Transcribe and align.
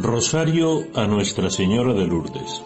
Rosario 0.00 0.86
a 0.94 1.08
Nuestra 1.08 1.50
Señora 1.50 1.92
de 1.92 2.06
Lourdes. 2.06 2.62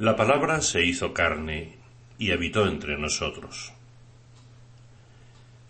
La 0.00 0.16
palabra 0.16 0.60
se 0.60 0.84
hizo 0.84 1.14
carne 1.14 1.76
y 2.18 2.32
habitó 2.32 2.66
entre 2.66 2.98
nosotros. 2.98 3.72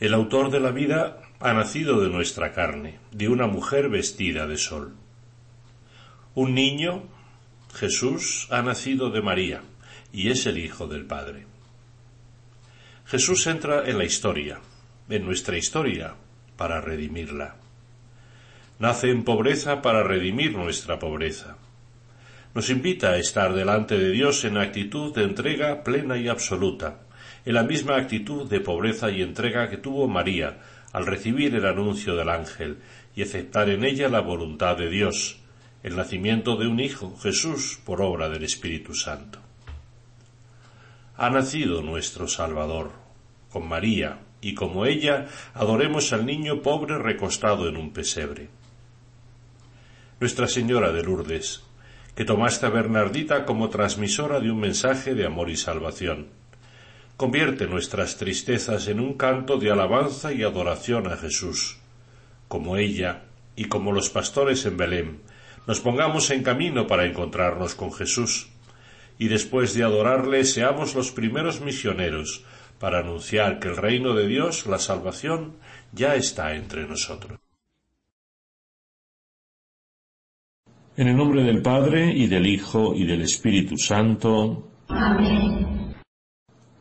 El 0.01 0.15
autor 0.15 0.51
de 0.51 0.61
la 0.61 0.71
vida 0.71 1.21
ha 1.41 1.53
nacido 1.53 2.01
de 2.01 2.09
nuestra 2.09 2.53
carne, 2.53 3.01
de 3.11 3.29
una 3.29 3.47
mujer 3.47 3.91
vestida 3.91 4.47
de 4.47 4.57
sol. 4.57 4.95
Un 6.35 6.55
niño, 6.55 7.03
Jesús, 7.75 8.49
ha 8.51 8.63
nacido 8.63 9.11
de 9.11 9.21
María 9.21 9.61
y 10.11 10.31
es 10.31 10.47
el 10.47 10.57
Hijo 10.57 10.87
del 10.87 11.05
Padre. 11.05 11.52
Jesús 13.07 13.47
entra 13.47 13.89
en 13.89 13.99
la 13.99 14.05
historia, 14.05 14.61
en 15.09 15.25
nuestra 15.25 15.57
historia, 15.57 16.15
para 16.57 16.81
redimirla. 16.81 17.57
Nace 18.79 19.11
en 19.11 19.25
pobreza 19.25 19.83
para 19.83 20.03
redimir 20.03 20.57
nuestra 20.57 20.99
pobreza. 20.99 21.57
Nos 22.55 22.71
invita 22.71 23.11
a 23.11 23.19
estar 23.19 23.55
delante 23.55 23.97
de 23.99 24.11
Dios 24.11 24.45
en 24.45 24.57
actitud 24.57 25.15
de 25.15 25.25
entrega 25.25 25.85
plena 25.85 26.17
y 26.17 26.29
absoluta, 26.29 27.01
en 27.45 27.55
la 27.55 27.63
misma 27.63 27.97
actitud 27.97 28.49
de 28.49 28.61
pobreza 28.61 29.11
y 29.11 29.23
entrega 29.23 29.69
que 29.69 29.77
tuvo 29.77 30.09
María 30.09 30.59
al 30.93 31.07
recibir 31.07 31.55
el 31.55 31.67
anuncio 31.67 32.15
del 32.17 32.29
ángel 32.29 32.79
y 33.17 33.23
aceptar 33.23 33.69
en 33.69 33.85
ella 33.85 34.09
la 34.09 34.21
voluntad 34.21 34.77
de 34.77 34.89
Dios, 34.89 35.39
el 35.83 35.97
nacimiento 35.97 36.57
de 36.57 36.67
un 36.67 36.81
Hijo, 36.81 37.17
Jesús, 37.23 37.81
por 37.85 38.01
obra 38.01 38.29
del 38.29 38.45
Espíritu 38.45 38.95
Santo. 38.95 39.39
Ha 41.17 41.31
nacido 41.31 41.83
nuestro 41.83 42.29
Salvador, 42.29 43.02
con 43.53 43.69
María, 43.69 44.21
y 44.41 44.55
como 44.55 44.87
ella 44.87 45.27
adoremos 45.55 46.13
al 46.13 46.27
niño 46.27 46.63
pobre 46.63 46.99
recostado 46.99 47.69
en 47.69 47.77
un 47.77 47.93
pesebre. 47.93 48.49
Nuestra 50.21 50.49
Señora 50.49 50.93
de 50.93 51.03
Lourdes, 51.03 51.63
que 52.15 52.25
tomaste 52.25 52.67
a 52.67 52.71
Bernardita 52.71 53.45
como 53.45 53.69
transmisora 53.69 54.41
de 54.41 54.51
un 54.51 54.61
mensaje 54.61 55.15
de 55.15 55.27
amor 55.27 55.51
y 55.51 55.57
salvación. 55.57 56.29
Convierte 57.17 57.67
nuestras 57.67 58.17
tristezas 58.17 58.89
en 58.89 59.01
un 59.01 59.15
canto 59.15 59.59
de 59.59 59.71
alabanza 59.71 60.33
y 60.33 60.43
adoración 60.43 61.07
a 61.07 61.17
Jesús. 61.17 61.79
Como 62.49 62.77
ella, 62.77 63.23
y 63.55 63.67
como 63.67 63.93
los 63.93 64.11
pastores 64.11 64.65
en 64.67 64.77
Belén, 64.77 65.21
nos 65.67 65.81
pongamos 65.81 66.31
en 66.31 66.43
camino 66.43 66.87
para 66.87 67.05
encontrarnos 67.05 67.75
con 67.75 67.93
Jesús, 67.93 68.49
y 69.19 69.29
después 69.29 69.75
de 69.75 69.85
adorarle 69.85 70.45
seamos 70.45 70.95
los 70.95 71.13
primeros 71.13 71.61
misioneros, 71.61 72.45
para 72.83 72.99
anunciar 72.99 73.61
que 73.61 73.69
el 73.69 73.77
reino 73.77 74.13
de 74.13 74.27
Dios, 74.27 74.67
la 74.67 74.81
salvación, 74.81 75.53
ya 75.93 76.17
está 76.17 76.57
entre 76.57 76.85
nosotros. 76.85 77.39
En 80.97 81.07
el 81.07 81.17
nombre 81.17 81.45
del 81.45 81.63
Padre, 81.63 82.13
y 82.13 82.27
del 82.27 82.45
Hijo, 82.45 82.93
y 82.93 83.07
del 83.07 83.23
Espíritu 83.23 83.79
Santo. 83.79 84.69
Amén. 84.89 85.95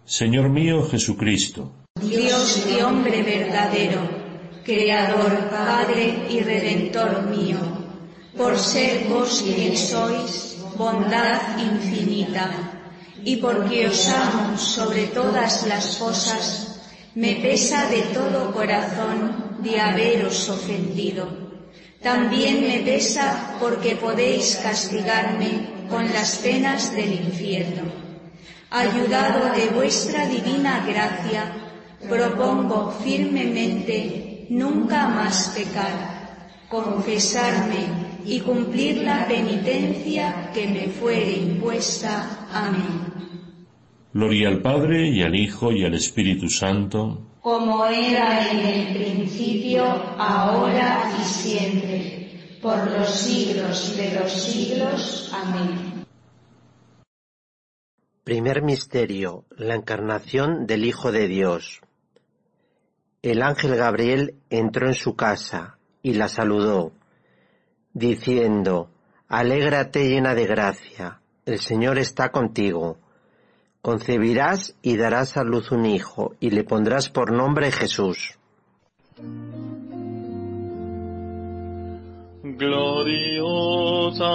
Señor 0.03 0.49
mío 0.49 0.81
Jesucristo. 0.89 1.71
Dios 2.01 2.67
y 2.67 2.81
hombre 2.81 3.21
verdadero, 3.21 4.01
Creador, 4.65 5.51
Padre 5.51 6.25
y 6.31 6.39
Redentor 6.39 7.27
mío, 7.29 7.59
por 8.35 8.57
ser 8.57 9.07
vos 9.07 9.43
quien 9.43 9.77
sois, 9.77 10.65
bondad 10.75 11.59
infinita 11.59 12.70
y 13.23 13.37
porque 13.37 13.87
os 13.87 14.07
amo 14.07 14.57
sobre 14.57 15.07
todas 15.07 15.65
las 15.67 15.97
cosas, 15.97 16.81
me 17.15 17.35
pesa 17.35 17.89
de 17.89 18.01
todo 18.13 18.51
corazón 18.51 19.57
de 19.59 19.79
haberos 19.79 20.49
ofendido. 20.49 21.27
También 22.01 22.61
me 22.61 22.79
pesa 22.79 23.57
porque 23.59 23.95
podéis 23.95 24.55
castigarme 24.63 25.87
con 25.89 26.11
las 26.11 26.37
penas 26.37 26.95
del 26.95 27.13
infierno. 27.13 27.83
Ayudado 28.71 29.53
de 29.53 29.67
vuestra 29.67 30.25
divina 30.25 30.83
gracia, 30.87 31.51
propongo 32.09 32.91
firmemente 33.03 34.47
nunca 34.49 35.07
más 35.07 35.49
pecar, 35.55 36.47
confesarme 36.69 37.85
y 38.25 38.39
cumplir 38.39 39.03
la 39.03 39.27
penitencia 39.27 40.49
que 40.53 40.67
me 40.67 40.87
fuere 40.87 41.33
impuesta. 41.33 42.40
Amén. 42.53 43.11
Gloria 44.13 44.49
al 44.49 44.61
Padre 44.61 45.09
y 45.09 45.21
al 45.21 45.35
Hijo 45.35 45.71
y 45.71 45.85
al 45.85 45.93
Espíritu 45.93 46.49
Santo. 46.49 47.21
Como 47.41 47.85
era 47.85 48.51
en 48.51 48.59
el 48.59 48.93
principio, 48.93 49.83
ahora 50.17 51.11
y 51.19 51.23
siempre, 51.23 52.57
por 52.61 52.91
los 52.91 53.09
siglos 53.09 53.95
de 53.95 54.19
los 54.19 54.31
siglos. 54.31 55.31
Amén. 55.33 56.05
Primer 58.23 58.61
Misterio. 58.61 59.45
La 59.57 59.75
encarnación 59.75 60.67
del 60.67 60.85
Hijo 60.85 61.11
de 61.11 61.27
Dios. 61.27 61.81
El 63.21 63.43
ángel 63.43 63.75
Gabriel 63.75 64.35
entró 64.49 64.87
en 64.87 64.95
su 64.95 65.15
casa 65.15 65.77
y 66.03 66.13
la 66.13 66.27
saludó, 66.27 66.91
diciendo, 67.93 68.89
Alégrate 69.27 70.09
llena 70.09 70.35
de 70.35 70.45
gracia, 70.47 71.20
el 71.45 71.59
Señor 71.59 71.97
está 71.97 72.31
contigo. 72.31 72.97
Concebirás 73.81 74.75
y 74.81 74.97
darás 74.97 75.37
a 75.37 75.43
luz 75.43 75.71
un 75.71 75.85
hijo, 75.85 76.35
y 76.39 76.51
le 76.51 76.63
pondrás 76.63 77.09
por 77.09 77.31
nombre 77.31 77.71
Jesús. 77.71 78.37
Gloriosa 82.43 84.25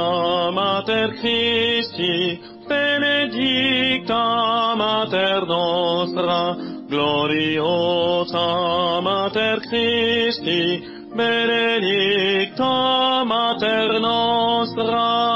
Mater 0.52 1.10
Christi, 1.20 2.40
benedicta 2.68 4.74
Mater 4.76 5.46
nostra, 5.46 6.56
gloriosa 6.88 9.00
Mater 9.00 9.60
Christi, 9.68 10.82
benedicta 11.14 13.24
Mater 13.24 14.00
nostra, 14.00 15.35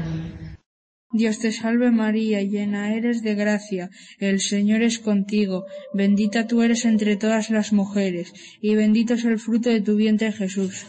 Dios 1.13 1.39
te 1.39 1.51
salve 1.51 1.91
María, 1.91 2.41
llena 2.41 2.93
eres 2.93 3.21
de 3.21 3.35
gracia, 3.35 3.89
el 4.17 4.39
Señor 4.39 4.81
es 4.81 4.97
contigo, 4.97 5.65
bendita 5.93 6.47
tú 6.47 6.61
eres 6.61 6.85
entre 6.85 7.17
todas 7.17 7.49
las 7.49 7.73
mujeres, 7.73 8.33
y 8.61 8.75
bendito 8.75 9.15
es 9.15 9.25
el 9.25 9.37
fruto 9.37 9.69
de 9.69 9.81
tu 9.81 9.97
vientre 9.97 10.31
Jesús. 10.31 10.85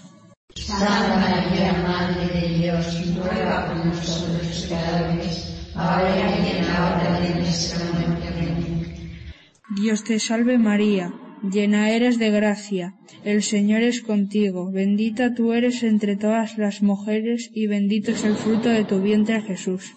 Santa 0.54 1.16
María, 1.16 1.72
Madre 1.72 2.40
de 2.40 2.58
Dios, 2.58 3.16
ruega 3.16 3.66
por 3.66 3.84
nosotros 3.84 4.66
pecadores, 4.68 5.70
ahora 5.74 6.38
y 6.38 6.56
en 6.56 6.66
la 6.68 6.94
hora 6.94 7.20
de 7.20 7.34
nuestra 7.40 7.84
muerte. 7.90 8.28
Amén. 8.28 9.12
Dios 9.74 10.04
te 10.04 10.20
salve 10.20 10.56
María, 10.56 11.12
llena 11.42 11.90
eres 11.90 12.20
de 12.20 12.30
gracia, 12.30 12.94
el 13.24 13.42
Señor 13.42 13.82
es 13.82 14.00
contigo, 14.02 14.70
bendita 14.70 15.34
tú 15.34 15.52
eres 15.52 15.82
entre 15.82 16.16
todas 16.16 16.58
las 16.58 16.80
mujeres, 16.80 17.50
y 17.52 17.66
bendito 17.66 18.12
es 18.12 18.22
el 18.22 18.36
fruto 18.36 18.68
de 18.68 18.84
tu 18.84 19.00
vientre 19.00 19.42
Jesús. 19.42 19.96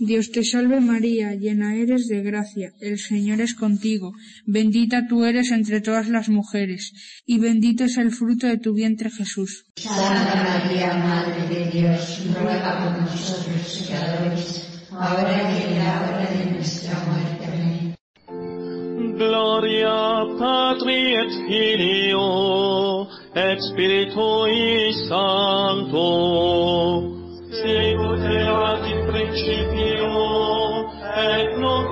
Dios 0.00 0.30
te 0.30 0.44
salve 0.44 0.80
María, 0.80 1.34
llena 1.34 1.74
eres 1.74 2.06
de 2.06 2.22
gracia, 2.22 2.72
el 2.80 2.98
Señor 2.98 3.40
es 3.40 3.54
contigo, 3.54 4.12
bendita 4.46 5.08
tú 5.08 5.24
eres 5.24 5.50
entre 5.50 5.80
todas 5.80 6.08
las 6.08 6.28
mujeres, 6.28 6.92
y 7.26 7.38
bendito 7.38 7.82
es 7.82 7.96
el 7.96 8.12
fruto 8.12 8.46
de 8.46 8.58
tu 8.58 8.74
vientre 8.74 9.10
Jesús. 9.10 9.64
Santa 9.74 10.36
María, 10.36 10.94
Madre 10.94 11.48
de 11.52 11.70
Dios, 11.72 12.22
ruega 12.32 12.84
por 12.84 13.02
nosotros 13.02 13.88
pecadores, 13.88 14.68
ahora 14.92 15.52
y 15.52 15.72
en 15.72 15.78
la 15.80 16.00
hora 16.02 16.30
de 16.30 16.44
nuestra 16.52 16.94
muerte. 17.04 17.44
Amén. 17.46 17.94
Gloria 19.18 19.98
Patri 20.38 21.14
et 21.16 21.32
Filio 21.48 23.08
et 23.34 23.58
Spiritui 23.58 24.92
Sancto. 25.08 26.06
Sicut 27.50 28.22
erat 28.22 28.86
in 28.86 28.98
principio 31.28 31.36
et 31.36 31.58
nunc 31.58 31.88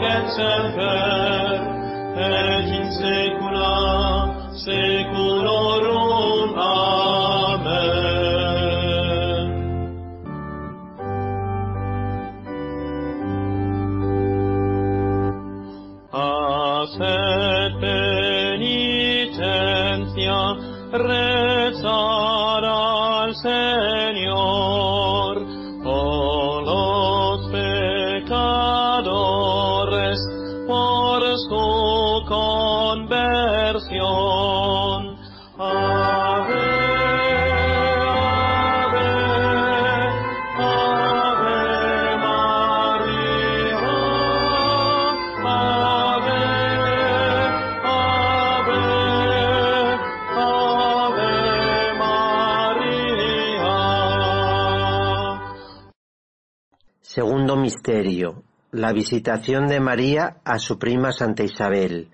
La 58.70 58.92
visitación 58.92 59.66
de 59.66 59.80
María 59.80 60.36
a 60.44 60.58
su 60.58 60.78
prima 60.78 61.10
Santa 61.10 61.42
Isabel. 61.42 62.10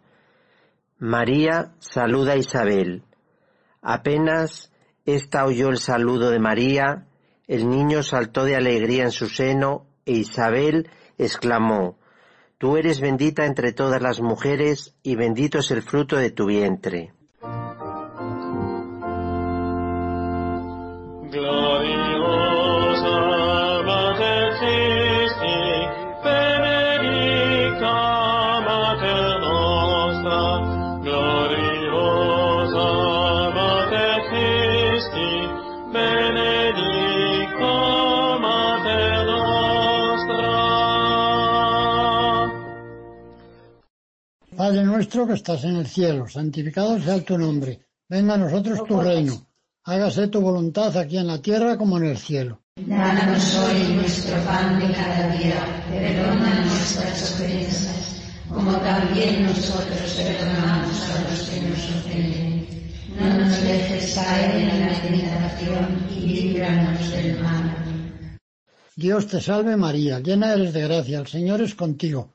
María 0.98 1.72
saluda 1.80 2.32
a 2.32 2.36
Isabel. 2.36 3.02
Apenas 3.82 4.72
ésta 5.04 5.44
oyó 5.44 5.68
el 5.68 5.76
saludo 5.76 6.30
de 6.30 6.38
María, 6.38 7.06
el 7.46 7.68
niño 7.68 8.02
saltó 8.02 8.44
de 8.44 8.56
alegría 8.56 9.04
en 9.04 9.10
su 9.10 9.28
seno 9.28 9.84
e 10.06 10.12
Isabel 10.12 10.88
exclamó, 11.18 11.98
Tú 12.56 12.76
eres 12.76 13.00
bendita 13.00 13.44
entre 13.44 13.72
todas 13.72 14.00
las 14.00 14.20
mujeres 14.20 14.94
y 15.02 15.16
bendito 15.16 15.58
es 15.58 15.70
el 15.72 15.82
fruto 15.82 16.16
de 16.16 16.30
tu 16.30 16.46
vientre. 16.46 17.12
Gloriosa 21.30 21.71
nuestro 45.02 45.26
que 45.26 45.32
estás 45.32 45.64
en 45.64 45.74
el 45.74 45.88
cielo, 45.88 46.28
santificado 46.28 46.96
sea 47.00 47.20
tu 47.24 47.36
nombre. 47.36 47.72
Venga 48.08 48.34
a 48.34 48.36
nosotros 48.36 48.84
tu 48.86 49.00
reino. 49.00 49.34
Hágase 49.82 50.28
tu 50.28 50.40
voluntad 50.40 50.96
aquí 50.96 51.18
en 51.18 51.26
la 51.26 51.42
tierra 51.42 51.76
como 51.76 51.98
en 51.98 52.04
el 52.04 52.18
cielo. 52.18 52.60
Danos 52.76 53.56
hoy 53.56 53.94
nuestro 53.94 54.36
pan 54.44 54.78
de 54.78 54.92
cada 54.94 55.28
día, 55.36 55.60
perdona 55.90 56.64
nuestras 56.66 57.32
ofensas, 57.32 58.22
como 58.48 58.76
también 58.76 59.42
nosotros 59.42 60.08
perdonamos 60.16 61.10
a 61.10 61.14
los 61.28 61.40
que 61.48 61.60
nos 61.62 61.84
ofenden. 61.96 62.68
No 63.18 63.38
nos 63.38 63.60
dejes 63.60 64.14
caer 64.14 64.54
en 64.54 64.80
la 64.86 65.00
tentación 65.02 66.06
y 66.16 66.20
líbranos 66.20 67.10
del 67.10 67.42
mal. 67.42 67.74
Dios 68.94 69.26
te 69.26 69.40
salve 69.40 69.76
María, 69.76 70.20
llena 70.20 70.54
eres 70.54 70.72
de 70.72 70.82
gracia, 70.82 71.18
el 71.18 71.26
Señor 71.26 71.60
es 71.60 71.74
contigo. 71.74 72.34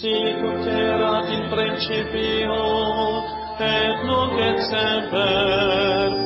sicut 0.00 0.64
erat 0.66 1.28
in 1.28 1.42
principio 1.52 2.60
et 3.60 4.04
nunc 4.08 4.38
et 4.48 4.62
semper 4.70 6.16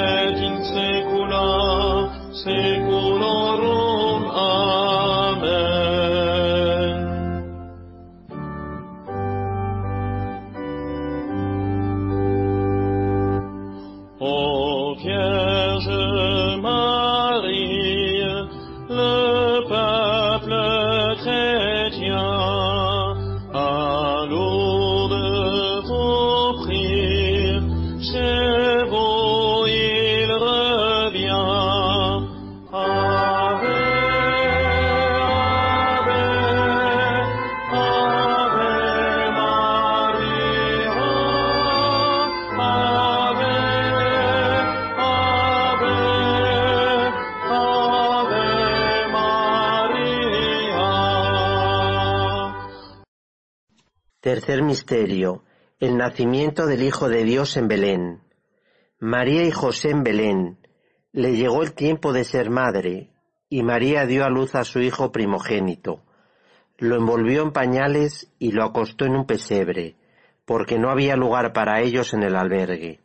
et 0.00 0.42
in 0.48 0.58
saecula 0.72 1.46
saeculorum. 2.42 3.89
Tercer 54.30 54.62
misterio. 54.62 55.42
El 55.80 55.96
nacimiento 55.96 56.66
del 56.66 56.84
Hijo 56.84 57.08
de 57.08 57.24
Dios 57.24 57.56
en 57.56 57.66
Belén. 57.66 58.20
María 59.00 59.42
y 59.42 59.50
José 59.50 59.90
en 59.90 60.04
Belén. 60.04 60.58
Le 61.10 61.34
llegó 61.34 61.64
el 61.64 61.72
tiempo 61.72 62.12
de 62.12 62.22
ser 62.22 62.48
madre, 62.48 63.10
y 63.48 63.64
María 63.64 64.06
dio 64.06 64.24
a 64.24 64.30
luz 64.30 64.54
a 64.54 64.62
su 64.62 64.78
hijo 64.78 65.10
primogénito. 65.10 66.04
Lo 66.78 66.94
envolvió 66.94 67.42
en 67.42 67.50
pañales 67.50 68.32
y 68.38 68.52
lo 68.52 68.62
acostó 68.62 69.04
en 69.04 69.16
un 69.16 69.26
pesebre, 69.26 69.96
porque 70.44 70.78
no 70.78 70.90
había 70.90 71.16
lugar 71.16 71.52
para 71.52 71.80
ellos 71.80 72.14
en 72.14 72.22
el 72.22 72.36
albergue. 72.36 73.00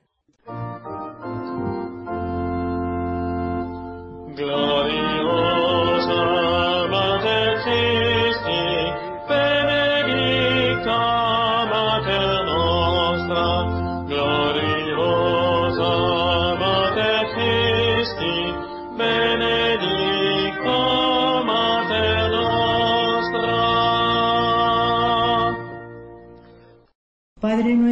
Gloriosa 4.35 4.64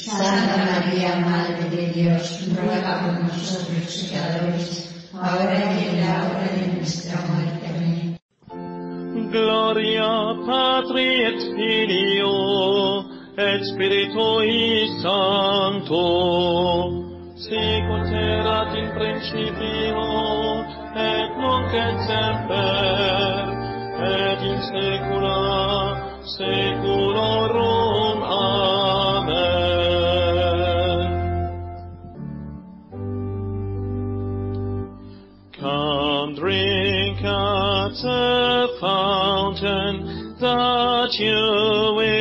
Santa 0.00 0.56
María, 0.64 1.16
Madre 1.16 1.68
de 1.70 1.92
Dios, 1.92 2.48
ruega 2.54 3.00
por 3.00 3.20
nosotros 3.20 4.08
pecadores, 4.10 5.10
ahora 5.12 5.74
y 5.74 5.88
en 5.88 6.00
la 6.00 6.14
hora 6.24 6.48
de 6.54 6.66
nuestra 6.76 7.20
muerte. 7.26 8.18
Gloria 9.32 10.08
Patri 10.46 11.24
et 11.24 11.40
Filio 11.56 12.30
et 13.36 13.60
Spiritui 13.64 14.86
Sancto, 15.02 16.06
sicut 17.36 18.06
erat 18.14 18.74
in 18.78 18.88
principio 18.94 20.06
et 20.94 21.30
nunc 21.42 21.74
et 21.74 21.98
semper 22.06 23.50
et 24.06 24.40
in 24.46 24.58
saecula 24.62 25.42
saeculorum. 26.22 27.77
At 37.88 37.94
the 38.02 38.68
fountain 38.80 40.36
that 40.38 41.10
you 41.18 41.94
will 41.96 42.17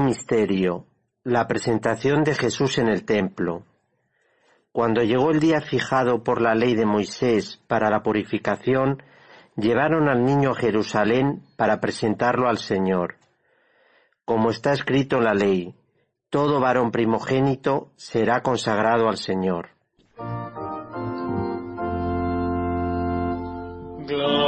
Misterio. 0.00 0.86
La 1.24 1.46
presentación 1.46 2.24
de 2.24 2.34
Jesús 2.34 2.78
en 2.78 2.88
el 2.88 3.04
templo. 3.04 3.64
Cuando 4.72 5.02
llegó 5.02 5.30
el 5.30 5.40
día 5.40 5.60
fijado 5.60 6.22
por 6.22 6.40
la 6.40 6.54
ley 6.54 6.74
de 6.74 6.86
Moisés 6.86 7.62
para 7.66 7.90
la 7.90 8.02
purificación, 8.02 9.02
llevaron 9.56 10.08
al 10.08 10.24
niño 10.24 10.50
a 10.50 10.54
Jerusalén 10.54 11.42
para 11.56 11.80
presentarlo 11.80 12.48
al 12.48 12.58
Señor. 12.58 13.16
Como 14.24 14.50
está 14.50 14.72
escrito 14.72 15.16
en 15.16 15.24
la 15.24 15.34
ley, 15.34 15.74
todo 16.30 16.60
varón 16.60 16.90
primogénito 16.90 17.92
será 17.96 18.42
consagrado 18.42 19.08
al 19.08 19.16
Señor. 19.16 19.70
Gloriosa 24.06 24.45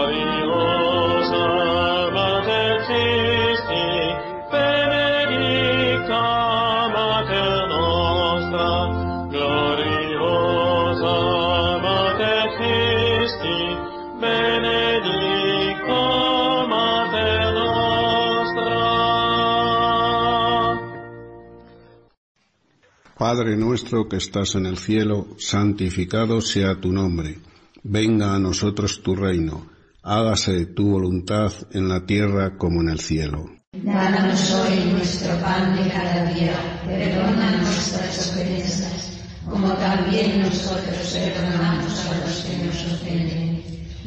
Padre 23.18 23.56
nuestro 23.56 24.08
que 24.08 24.16
estás 24.16 24.54
en 24.54 24.64
el 24.64 24.78
cielo, 24.78 25.26
santificado 25.38 26.40
sea 26.40 26.80
tu 26.80 26.92
nombre. 26.92 27.40
Venga 27.82 28.32
a 28.32 28.38
nosotros 28.38 29.02
tu 29.02 29.16
reino. 29.16 29.66
Hágase 30.04 30.66
tu 30.66 30.92
voluntad 30.92 31.52
en 31.72 31.88
la 31.88 32.06
tierra 32.06 32.56
como 32.56 32.80
en 32.80 32.90
el 32.90 33.00
cielo. 33.00 33.50
Danos 33.72 34.52
hoy 34.52 34.92
nuestro 34.92 35.36
pan 35.40 35.74
de 35.74 35.90
cada 35.90 36.32
día. 36.32 36.80
Perdona 36.86 37.56
nuestras 37.56 38.30
ofensas, 38.30 39.18
como 39.44 39.72
también 39.72 40.38
nosotros 40.38 41.12
perdonamos 41.12 42.06
a 42.06 42.24
los 42.24 42.44
que 42.44 42.56
nos 42.64 42.92
ofenden. 42.92 43.64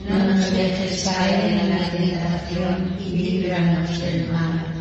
No 0.08 0.24
nos 0.24 0.52
dejes 0.52 1.04
caer 1.04 1.60
en 1.60 1.70
la 1.70 1.90
tentación 1.90 2.96
y 3.06 3.10
líbranos 3.10 4.00
del 4.00 4.32
mal. 4.32 4.81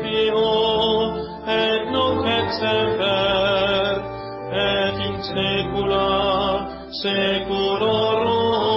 et 1.47 1.81
nunc 1.91 2.25
et 2.37 2.49
semper 2.59 3.97
et 4.65 4.97
in 5.07 5.15
saecula 5.29 6.09
saeculorum. 7.01 8.70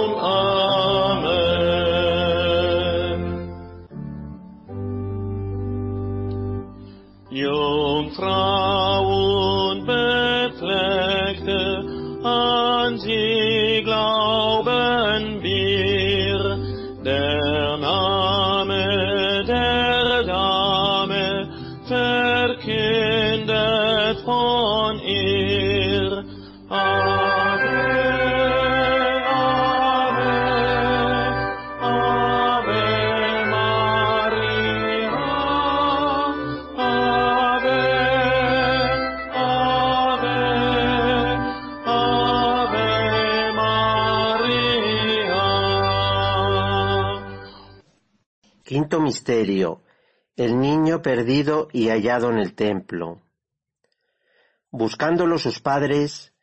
Misterio. 49.05 49.83
El 50.35 50.59
niño 50.59 51.01
perdido 51.01 51.69
y 51.71 51.87
hallado 51.87 52.29
en 52.29 52.39
el 52.39 52.55
templo. 52.55 53.21
Buscándolo 54.71 55.37
sus 55.37 55.61
padres, 55.61 56.33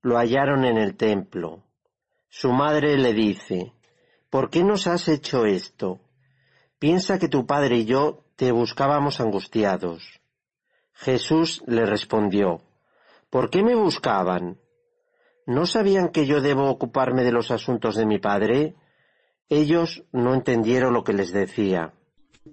lo 0.00 0.16
hallaron 0.16 0.64
en 0.64 0.78
el 0.78 0.96
templo. 0.96 1.64
Su 2.30 2.52
madre 2.52 2.96
le 2.96 3.12
dice, 3.12 3.74
¿por 4.30 4.48
qué 4.48 4.64
nos 4.64 4.86
has 4.86 5.08
hecho 5.08 5.44
esto? 5.44 6.00
Piensa 6.78 7.18
que 7.18 7.28
tu 7.28 7.46
padre 7.46 7.76
y 7.78 7.84
yo 7.84 8.24
te 8.36 8.52
buscábamos 8.52 9.20
angustiados. 9.20 10.20
Jesús 10.92 11.62
le 11.66 11.84
respondió, 11.84 12.62
¿por 13.28 13.50
qué 13.50 13.62
me 13.62 13.74
buscaban? 13.74 14.58
¿No 15.46 15.66
sabían 15.66 16.08
que 16.08 16.26
yo 16.26 16.40
debo 16.40 16.70
ocuparme 16.70 17.24
de 17.24 17.32
los 17.32 17.50
asuntos 17.50 17.96
de 17.96 18.06
mi 18.06 18.18
padre? 18.18 18.74
Ellos 19.48 20.04
no 20.12 20.32
entendieron 20.32 20.94
lo 20.94 21.04
que 21.04 21.12
les 21.12 21.32
decía. 21.32 21.92
Gloriosa 22.44 22.52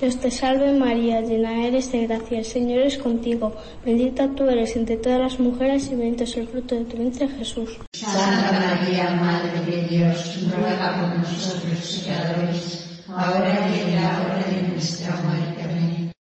Dios 0.00 0.16
te 0.20 0.30
salve 0.30 0.72
María, 0.78 1.20
llena 1.22 1.66
eres 1.66 1.90
de 1.90 2.06
gracia, 2.06 2.38
el 2.38 2.44
Señor 2.44 2.82
es 2.82 2.98
contigo, 2.98 3.52
bendita 3.84 4.28
tú 4.28 4.44
eres 4.44 4.76
entre 4.76 4.96
todas 4.96 5.18
las 5.18 5.40
mujeres 5.40 5.90
y 5.90 5.96
bendito 5.96 6.22
es 6.22 6.36
el 6.36 6.46
fruto 6.46 6.76
de 6.76 6.84
tu 6.84 6.96
vientre 6.98 7.28
Jesús. 7.28 7.78
Santa 7.94 8.76
María, 8.76 9.10
Madre 9.16 9.60
de 9.66 9.88
Dios, 9.88 10.46
ruega 10.56 11.00
por 11.00 11.18
nosotros 11.18 12.04
pecadores, 12.06 13.02
ahora 13.08 13.68
y 13.74 13.80
en 13.80 13.96
la 13.96 14.22
hora 14.22 14.44
de 14.48 14.68
nuestra 14.68 15.16
muerte. 15.16 15.62
Amén. 15.64 16.12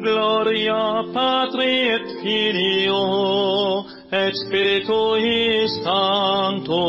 Gloria 0.00 1.02
Patri 1.12 1.88
et 1.90 2.06
Filio 2.22 3.84
et 4.12 4.32
Spiritui 4.46 5.66
Sancto, 5.82 6.84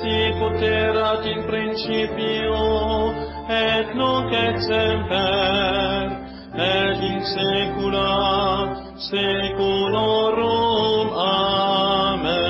sicut 0.00 0.62
erat 0.62 1.26
in 1.26 1.44
principio 1.44 3.27
et 3.48 3.94
nunc 3.94 4.32
et 4.32 4.58
semper, 4.60 6.10
et 6.54 7.00
in 7.10 7.20
saecula 7.32 8.76
saeculorum. 9.10 11.08
Amen. 11.16 12.47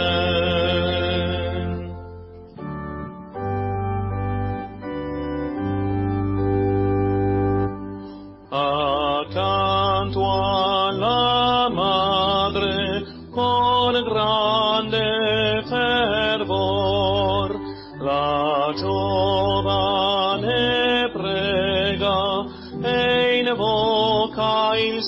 times 24.79 25.08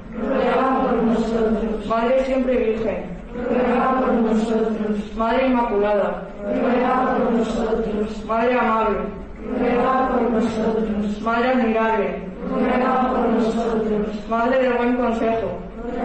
Ruega 0.27 0.81
por 0.81 1.03
nosotros. 1.03 1.85
Madre 1.87 2.23
Siempre 2.25 2.55
Virgen. 2.55 3.03
Ruega 3.33 4.01
por 4.01 4.13
nosotros. 4.13 5.15
Madre 5.15 5.47
Inmaculada. 5.47 6.27
Ruega 6.43 7.17
por 7.17 7.31
nosotros. 7.33 8.25
Madre 8.25 8.59
Amable. 8.59 8.99
Ruega 9.57 10.09
por 10.09 10.31
nosotros. 10.31 11.21
Madre 11.21 11.49
Admirable. 11.49 12.31
Ruega 12.49 13.13
por 13.13 13.29
nosotros. 13.29 14.29
Madre 14.29 14.59
del 14.59 14.73
Buen 14.73 14.97
Consejo. 14.97 15.47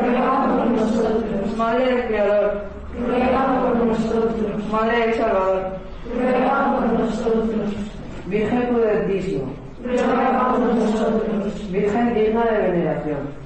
Ruega 0.01 0.47
por 0.47 0.67
nosotros. 0.67 1.57
Madre 1.57 1.85
del 1.85 2.07
Creador. 2.07 2.63
Ruega 3.07 3.61
por 3.61 3.87
nosotros. 3.87 4.69
Madre 4.73 4.99
del 5.01 5.15
Salvador. 5.15 5.63
Ruega 6.15 6.77
por 6.77 6.99
nosotros. 6.99 7.75
Virgen 8.27 8.69
prudentísima. 8.69 9.49
Ruega 9.85 10.49
por 10.51 10.75
nosotros. 10.75 11.71
Virgen 11.71 12.15
digna 12.15 12.45
de 12.45 12.59
veneración. 12.71 13.46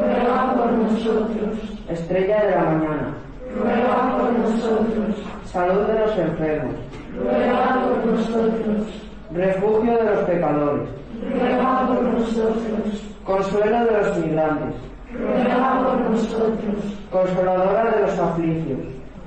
Ruega 0.00 0.54
por 0.54 0.72
nosotros. 0.72 1.58
Estrella 1.88 2.44
de 2.44 2.50
la 2.50 2.64
mañana. 2.64 3.14
Ruega 3.56 4.18
por 4.18 4.32
nosotros. 4.38 5.16
Salud 5.44 5.82
de 5.86 5.98
los 6.00 6.18
enfermos. 6.18 6.74
Ruega 7.16 7.80
por 7.80 8.06
nosotros. 8.12 8.86
Refugio 9.32 9.96
de 9.98 10.04
los 10.04 10.18
pecadores. 10.24 10.88
Ruega 11.32 11.86
por 11.86 12.02
nosotros. 12.02 13.02
Consuelo 13.24 13.84
de 13.84 13.98
los 13.98 14.18
migrantes. 14.18 14.74
Ruega 15.12 15.82
por 15.84 16.10
nosotros. 16.10 16.76
Consoladora 17.10 17.90
de 17.92 18.00
los 18.02 18.18
afligios. 18.18 18.80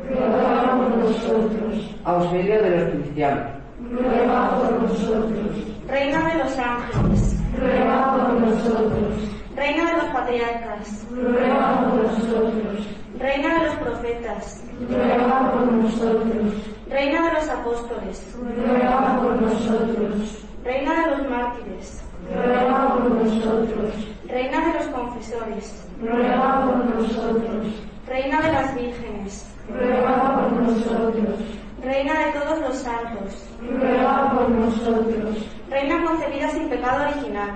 Ruega 0.10 0.78
por 0.78 0.98
nosotros. 0.98 1.96
Auxilio 2.04 2.62
de 2.62 2.70
los 2.70 2.90
cristianos. 2.90 3.44
Ruega 3.92 4.50
por 4.50 4.82
nosotros. 4.82 5.68
Reina 5.88 6.28
de 6.28 6.44
los 6.44 6.58
ángeles, 6.60 7.40
Ruega 7.58 8.12
por 8.12 8.34
nosotros. 8.42 9.37
Reina 9.68 9.92
de 9.92 9.98
los 9.98 10.06
patriarcas, 10.14 11.06
Ruega 11.12 11.90
por 11.90 12.04
nosotros. 12.04 12.88
Reina 13.20 13.60
de 13.60 13.66
los 13.66 13.76
profetas, 13.76 14.64
Ruega 14.80 15.52
por 15.52 15.72
nosotros. 15.74 16.54
Reina 16.90 17.28
de 17.28 17.34
los 17.34 17.50
apóstoles, 17.50 18.36
Ruega 18.40 19.20
por 19.22 19.42
nosotros. 19.42 20.46
Reina 20.64 20.94
de 20.94 21.18
los 21.18 21.30
mártires, 21.30 22.02
Ruega 22.34 22.94
por 22.94 23.12
nosotros. 23.12 23.94
Reina 24.30 24.68
de 24.68 24.74
los 24.74 24.88
confesores, 24.88 25.88
Ruega 26.02 26.66
por 26.66 26.86
nosotros. 26.86 27.68
Reina 28.08 28.42
de 28.42 28.52
las 28.54 28.74
vírgenes, 28.74 29.54
Ruega 29.68 30.34
por 30.34 30.62
nosotros. 30.62 31.40
Reina 31.84 32.14
de 32.14 32.40
todos 32.40 32.60
los 32.62 32.76
santos, 32.78 33.50
Ruega 33.60 34.32
por 34.32 34.50
nosotros. 34.50 35.57
Reina 35.78 36.04
concebida 36.04 36.50
sin 36.50 36.70
pecado 36.70 37.06
original, 37.08 37.52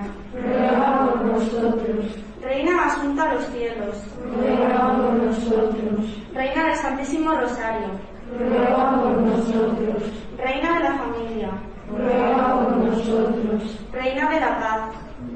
nosotros. 1.24 2.06
Reina 2.40 2.86
asunta 2.86 3.28
a 3.28 3.34
los 3.34 3.44
cielos, 3.46 3.96
nosotros. 5.24 6.22
Reina 6.32 6.66
del 6.66 6.76
Santísimo 6.76 7.32
Rosario, 7.32 7.88
nosotros. 9.26 10.02
Reina 10.38 10.78
de 10.78 10.84
la 10.84 10.92
familia, 10.98 11.50
nosotros. 12.86 13.80
Reina 13.92 14.30
de 14.30 14.40
la 14.40 14.60
paz, 14.60 14.80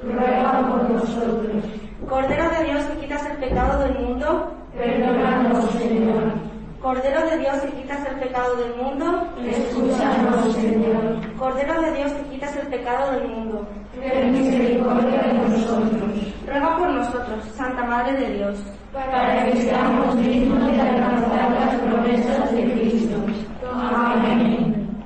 Ruega 0.05 0.62
nosotros. 0.89 1.64
Cordero 2.09 2.51
de 2.51 2.64
Dios 2.66 2.84
que 2.84 3.01
quitas 3.01 3.26
el 3.26 3.37
pecado 3.39 3.82
del 3.82 3.99
mundo, 3.99 4.55
Señor. 4.78 5.36
Cordero 6.87 7.28
de 7.28 7.39
Dios 7.39 7.57
que 7.62 7.82
quitas 7.82 8.07
el 8.07 8.20
pecado 8.20 8.55
del 8.55 8.76
mundo, 8.76 9.28
Escúchanos, 9.45 10.55
Señor. 10.55 11.37
Cordero 11.37 11.82
de 11.82 11.93
Dios 11.97 12.12
que 12.12 12.22
quitas 12.30 12.57
el 12.59 12.68
pecado 12.68 13.11
del 13.11 13.26
mundo, 13.26 13.66
Ten 13.93 14.30
misericordia 14.30 15.20
de 15.20 15.32
nosotros, 15.32 16.11
ruega 16.47 16.78
por 16.78 16.89
nosotros, 16.91 17.45
Santa 17.57 17.84
Madre 17.87 18.12
de 18.20 18.34
Dios, 18.37 18.59
para 18.93 19.47
que 19.47 19.62
seamos 19.62 20.16
dignos 20.22 20.70
de 20.70 20.80
alcanzar 20.80 21.51
las 21.51 21.80
promesas 21.80 22.53
de 22.53 22.72
Cristo. 22.72 23.16
Amén. 23.68 25.03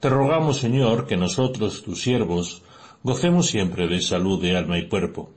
Te 0.00 0.08
rogamos, 0.08 0.56
Señor, 0.56 1.06
que 1.06 1.18
nosotros, 1.18 1.82
tus 1.82 2.00
siervos, 2.00 2.62
gocemos 3.02 3.46
siempre 3.48 3.88
de 3.88 4.00
salud 4.00 4.40
de 4.40 4.56
alma 4.56 4.78
y 4.78 4.88
cuerpo, 4.88 5.32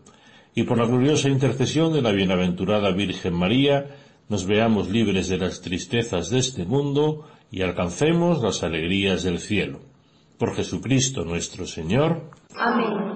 y 0.56 0.64
por 0.64 0.78
la 0.78 0.86
gloriosa 0.86 1.28
intercesión 1.28 1.92
de 1.92 2.02
la 2.02 2.14
bienaventurada 2.14 2.92
Virgen 2.92 3.34
María, 3.34 3.86
nos 4.30 4.46
veamos 4.46 4.90
libres 4.90 5.28
de 5.28 5.38
las 5.38 5.62
tristezas 5.62 6.30
de 6.30 6.40
este 6.40 6.66
mundo 6.66 7.26
y 7.52 7.64
alcancemos 7.64 8.42
las 8.42 8.64
alegrías 8.64 9.24
del 9.24 9.40
cielo. 9.40 9.82
Por 10.38 10.56
Jesucristo 10.56 11.26
nuestro 11.26 11.66
Señor. 11.66 12.30
Amén. 12.56 13.10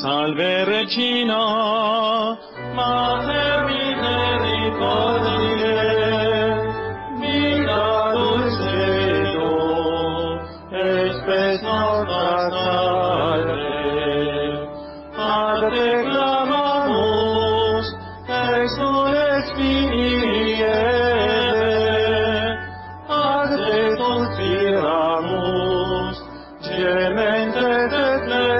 Salve 0.00 0.64
Regina, 0.64 1.36
Mater 2.74 3.66
misericordiae, 3.66 5.81
Clemens 26.92 27.56
et 27.56 27.92